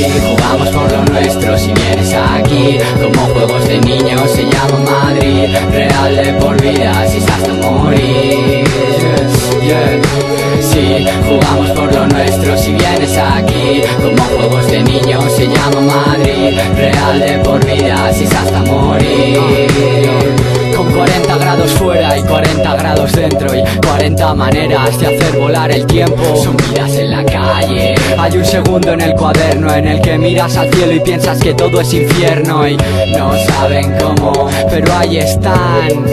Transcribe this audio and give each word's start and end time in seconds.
jugamos 0.00 0.68
por 0.70 0.90
lo 0.90 1.04
nuestro 1.04 1.58
si 1.58 1.72
vienes 1.72 2.14
aquí. 2.14 2.78
Como 3.00 3.26
juegos 3.32 3.66
de 3.68 3.80
niños 3.80 4.30
se 4.30 4.44
llama 4.44 4.78
Madrid 4.90 5.54
Real 5.70 6.16
de 6.16 6.32
por 6.34 6.60
vida 6.60 7.06
si 7.08 7.18
hasta 7.18 7.52
morir. 7.54 8.64
Yeah, 9.62 10.00
Sí, 10.60 11.06
jugamos 11.28 11.70
por 11.70 11.92
lo 11.94 12.06
nuestro 12.06 12.56
si 12.56 12.72
vienes 12.72 13.16
aquí. 13.18 13.82
Como 14.02 14.22
juegos 14.36 14.66
de 14.70 14.82
niños 14.82 15.24
se 15.36 15.46
llama 15.46 15.80
Madrid 15.80 16.58
Real 16.76 17.20
de 17.20 17.38
por 17.38 17.64
vida 17.64 18.12
si 18.12 18.24
hasta 18.24 18.62
morir. 18.62 19.38
Con 20.76 20.90
40 20.92 21.38
grados 21.52 21.72
fuera 21.72 22.18
y 22.18 22.22
40 22.22 22.76
grados 22.76 23.12
dentro 23.12 23.54
Y 23.54 23.62
40 23.86 24.34
maneras 24.34 24.98
de 24.98 25.06
hacer 25.06 25.38
volar 25.38 25.70
el 25.70 25.86
tiempo. 25.86 26.22
Son 26.36 26.56
vidas 26.56 26.90
en 26.94 27.10
la 27.10 27.24
calle 27.24 27.94
Hay 28.18 28.36
un 28.38 28.44
segundo 28.44 28.92
en 28.92 29.00
el 29.02 29.12
cuaderno 29.14 29.72
en 29.72 29.86
el 29.86 30.00
que 30.00 30.16
miras 30.16 30.56
al 30.56 30.72
cielo 30.72 30.92
y 30.92 31.00
piensas 31.00 31.38
que 31.40 31.52
todo 31.52 31.80
es 31.80 31.92
infierno 31.92 32.66
Y 32.66 32.76
no 32.76 33.32
saben 33.48 33.94
cómo, 33.98 34.48
pero 34.70 34.94
ahí 34.94 35.18
están 35.18 36.06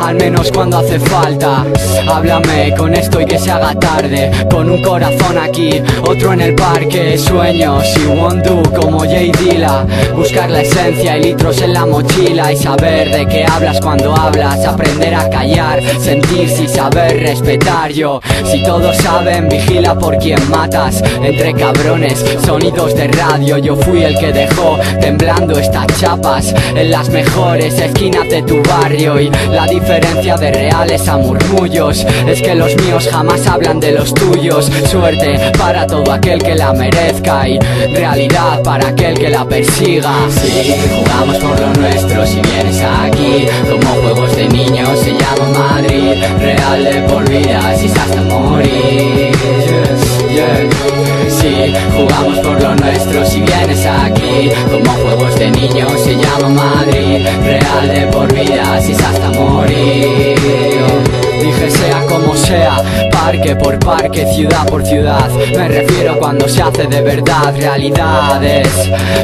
Al 0.00 0.16
menos 0.16 0.50
cuando 0.50 0.78
hace 0.78 0.98
falta. 0.98 1.64
Háblame 2.08 2.74
con 2.76 2.94
esto 2.94 3.20
y 3.20 3.26
que 3.26 3.38
se 3.38 3.50
haga 3.50 3.74
tarde 3.74 4.30
Con 4.50 4.70
un 4.70 4.82
corazón 4.82 5.36
aquí, 5.38 5.82
otro 6.06 6.32
en 6.32 6.40
el 6.40 6.54
parque 6.54 7.18
Sueños 7.18 7.84
y 7.98 8.06
want 8.06 8.46
do 8.46 8.62
como 8.80 9.00
Jay 9.00 9.30
Dilla. 9.32 9.84
Buscar 10.14 10.50
la 10.50 10.62
esencia 10.62 11.18
y 11.18 11.24
litros 11.24 11.60
en 11.60 11.74
la 11.74 11.84
mochila 11.84 12.52
Y 12.52 12.56
saber 12.56 13.10
de 13.10 13.26
qué 13.26 13.44
hablas 13.44 13.80
cuando 13.80 14.14
hablas 14.16 14.64
Aprender 14.86 15.14
a 15.14 15.28
callar, 15.28 15.82
sentirse 15.98 16.62
y 16.62 16.68
saber 16.68 17.18
respetar. 17.18 17.90
Yo, 17.90 18.20
si 18.44 18.62
todos 18.62 18.96
saben, 18.98 19.48
vigila 19.48 19.96
por 19.96 20.16
quien 20.16 20.38
matas. 20.48 21.02
Entre 21.20 21.52
cabrones, 21.54 22.24
sonidos 22.44 22.94
de 22.94 23.08
radio 23.08 23.58
Yo 23.58 23.74
fui 23.74 24.04
el 24.04 24.16
que 24.16 24.32
dejó 24.32 24.78
temblando 25.00 25.58
estas 25.58 25.86
chapas 25.98 26.54
En 26.76 26.90
las 26.90 27.08
mejores 27.08 27.78
esquinas 27.80 28.28
de 28.28 28.42
tu 28.42 28.62
barrio. 28.62 29.20
Y 29.20 29.28
la 29.50 29.66
diferencia 29.66 30.36
de 30.36 30.52
reales 30.52 31.08
a 31.08 31.16
murmullos 31.16 32.06
Es 32.26 32.40
que 32.40 32.54
los 32.54 32.76
míos 32.76 33.08
jamás 33.10 33.44
hablan 33.48 33.80
de 33.80 33.90
los 33.90 34.14
tuyos. 34.14 34.70
Suerte 34.88 35.50
para 35.58 35.84
todo 35.86 36.12
aquel 36.12 36.40
que 36.40 36.54
la 36.54 36.72
merezca 36.72 37.48
Y 37.48 37.58
realidad 37.92 38.62
para 38.62 38.88
aquel 38.88 39.18
que 39.18 39.30
la 39.30 39.44
persiga. 39.44 40.12
Sí, 40.30 40.76
jugamos 40.96 41.38
por 41.38 41.58
lo 41.58 41.72
nuestro 41.72 42.24
si 42.24 42.40
vienes 42.40 42.80
aquí 42.82 43.46
Como 43.68 43.95
juegos 44.16 44.36
de 44.36 44.48
niños 44.48 44.98
se 45.00 45.12
llama 45.12 45.58
Madrid. 45.58 46.14
Real 46.38 46.84
de 46.84 47.02
por 47.02 47.28
vida 47.28 47.76
si 47.76 47.86
es 47.86 47.96
hasta 47.96 48.22
morir. 48.22 49.32
Sí, 51.28 51.74
jugamos 51.96 52.38
por 52.38 52.62
lo 52.62 52.74
nuestro 52.76 53.26
si 53.26 53.40
vienes 53.42 53.86
aquí. 53.86 54.50
Como 54.70 54.90
juegos 55.02 55.38
de 55.38 55.50
niños 55.50 55.92
se 56.00 56.16
llama 56.16 56.48
Madrid. 56.48 57.26
Real 57.44 57.88
de 57.88 58.06
por 58.06 58.32
vida 58.32 58.80
si 58.80 58.92
hasta 58.92 59.30
morir 59.32 60.75
Dije 61.40 61.70
sea 61.70 62.00
como 62.08 62.34
sea, 62.34 62.76
parque 63.12 63.56
por 63.56 63.78
parque, 63.78 64.26
ciudad 64.34 64.66
por 64.66 64.84
ciudad. 64.84 65.28
Me 65.56 65.68
refiero 65.68 66.18
cuando 66.18 66.48
se 66.48 66.62
hace 66.62 66.86
de 66.86 67.02
verdad 67.02 67.54
realidades. 67.56 68.68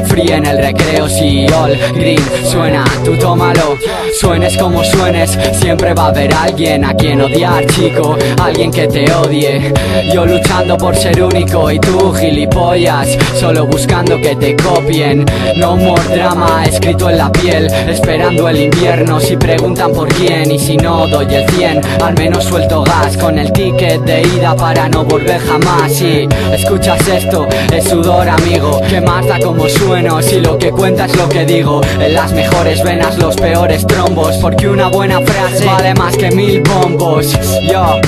Fría 0.07 0.37
en 0.37 0.45
el 0.45 0.57
recreo 0.57 1.07
si 1.09 1.45
all 1.47 1.77
green 1.93 2.21
suena, 2.49 2.83
tú 3.03 3.17
tómalo. 3.17 3.77
Suenes 4.19 4.55
como 4.57 4.83
suenes, 4.83 5.37
siempre 5.59 5.93
va 5.93 6.05
a 6.05 6.09
haber 6.09 6.33
alguien 6.33 6.85
a 6.85 6.93
quien 6.93 7.21
odiar 7.21 7.65
chico. 7.67 8.17
Alguien 8.41 8.71
que 8.71 8.87
te 8.87 9.11
odie. 9.11 9.73
Yo 10.13 10.25
luchando 10.25 10.77
por 10.77 10.95
ser 10.95 11.21
único 11.23 11.71
y 11.71 11.79
tú 11.79 12.11
gilipollas 12.13 13.07
Solo 13.39 13.65
buscando 13.65 14.19
que 14.21 14.35
te 14.35 14.55
copien. 14.55 15.25
No 15.57 15.75
more 15.75 16.03
drama 16.15 16.63
escrito 16.65 17.09
en 17.09 17.17
la 17.17 17.31
piel 17.31 17.67
Esperando 17.87 18.47
el 18.47 18.61
invierno. 18.61 19.19
Si 19.19 19.35
preguntan 19.37 19.91
por 19.91 20.07
quién 20.09 20.51
Y 20.51 20.59
si 20.59 20.77
no 20.77 21.07
doy 21.07 21.27
el 21.33 21.49
100 21.49 21.81
al 22.03 22.15
menos 22.15 22.43
suelto 22.43 22.83
gas 22.83 23.17
Con 23.17 23.39
el 23.39 23.51
ticket 23.51 24.01
de 24.01 24.21
ida 24.21 24.55
para 24.55 24.89
no 24.89 25.03
volver 25.03 25.39
jamás. 25.39 25.93
Si 25.93 26.27
escuchas 26.51 27.07
esto 27.07 27.47
es 27.71 27.85
sudor 27.85 28.27
amigo 28.27 28.81
Que 28.89 29.01
más 29.01 29.27
da 29.27 29.39
como 29.39 29.67
sueno. 29.67 30.21
Si 30.21 30.39
lo 30.39 30.57
que 30.57 30.71
cuenta 30.71 31.05
es 31.05 31.15
lo 31.15 31.29
que 31.29 31.45
digo 31.45 31.81
En 31.99 32.13
las 32.13 32.31
mejores 32.31 32.83
venas 32.83 33.17
los 33.17 33.35
peores 33.35 33.85
trombos. 33.87 34.35
Porque 34.37 34.67
una 34.67 34.87
buena 34.89 35.19
frase 35.21 35.65
vale 35.65 35.93
más 35.93 36.15
que 36.17 36.31
mil 36.31 36.61
bombos 36.61 37.33
Yo 37.71 37.99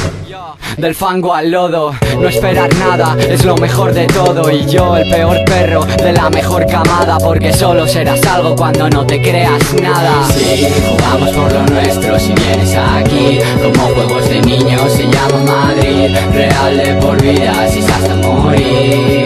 del 0.77 0.95
fango 0.95 1.33
al 1.33 1.51
lodo, 1.51 1.93
no 2.19 2.27
esperar 2.27 2.73
nada 2.75 3.15
es 3.19 3.45
lo 3.45 3.55
mejor 3.57 3.93
de 3.93 4.05
todo. 4.07 4.51
Y 4.51 4.65
yo 4.65 4.97
el 4.97 5.09
peor 5.09 5.43
perro 5.45 5.85
de 5.85 6.13
la 6.13 6.29
mejor 6.29 6.65
camada 6.65 7.17
Porque 7.17 7.53
solo 7.53 7.87
serás 7.87 8.25
algo 8.25 8.55
cuando 8.55 8.89
no 8.89 9.05
te 9.05 9.21
creas 9.21 9.73
nada. 9.81 10.27
Sí, 10.33 10.67
jugamos 10.89 11.29
por 11.31 11.51
lo 11.51 11.65
nuestro 11.67 12.19
si 12.19 12.33
vienes 12.33 12.75
aquí. 12.75 13.39
Como 13.61 13.87
juegos 13.93 14.29
de 14.29 14.41
niños 14.41 14.91
se 14.91 15.03
llama 15.03 15.43
Madrid. 15.45 16.15
Real 16.33 16.77
de 16.77 16.93
por 16.95 17.21
vida 17.21 17.67
si 17.69 17.79
hasta 17.79 18.15
morir 18.15 19.25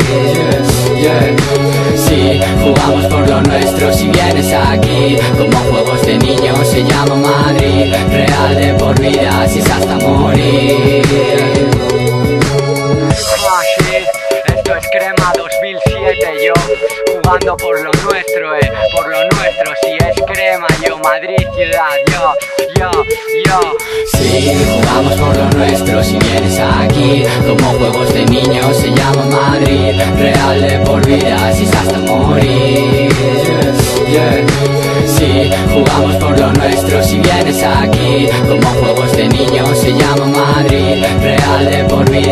jugamos 2.89 3.05
por 3.07 3.29
lo 3.29 3.41
nuestro 3.41 3.93
si 3.93 4.07
vienes 4.09 4.53
aquí. 4.53 5.17
Como 5.37 5.57
juegos 5.69 6.01
de 6.05 6.17
niños 6.17 6.67
se 6.67 6.83
llama 6.83 7.15
Madrid. 7.15 7.93
Real 8.09 8.55
de 8.55 8.73
por 8.75 8.99
vida 8.99 9.47
si 9.47 9.59
es 9.59 9.69
hasta 9.69 9.95
morir. 9.95 11.05
Esto 14.45 14.75
es 14.75 14.87
Crema 14.91 15.33
2007, 15.35 16.45
yo 16.45 16.53
jugando 17.13 17.57
por 17.57 17.81
lo 17.81 17.91
nuestro, 18.03 18.55
eh, 18.55 18.71
por 18.95 19.07
lo 19.09 19.17
nuestro, 19.35 19.73
si 19.81 19.91
es 19.91 20.15
Crema, 20.25 20.67
yo 20.85 20.97
Madrid 20.99 21.37
ciudad, 21.55 21.89
yo, 22.11 22.33
yo, 22.79 22.91
yo. 23.45 23.59
Sí, 24.13 24.55
jugamos 24.71 25.13
por 25.15 25.35
lo 25.35 25.49
nuestro 25.49 26.01
si 26.01 26.17
vienes 26.17 26.59
aquí. 26.59 27.23
Como 27.45 27.77
juegos 27.77 28.13
de 28.13 28.25
niños 28.25 28.77
se 28.77 28.89
llama 28.89 29.25
Madrid. 29.25 29.99
Real 30.17 30.61
de 30.61 30.79
por 30.85 31.05
vida 31.05 31.53
si 31.53 31.63
es 31.63 31.75
hasta 31.75 31.99
morir. 31.99 33.09
Yeah. 34.09 34.45
Sí, 35.05 35.51
jugamos 35.73 36.15
por 36.15 36.39
lo 36.39 36.53
nuestro 36.53 37.03
si 37.03 37.19
vienes 37.19 37.61
aquí. 37.63 38.27
Como 38.47 38.67
juegos 38.79 39.11
de 39.11 39.27
niños 39.27 39.77
se 39.77 39.91
llama 39.91 40.25
Madrid. 40.25 41.03
Real 41.21 41.65
de 41.69 41.83
por 41.83 42.09
vida 42.09 42.28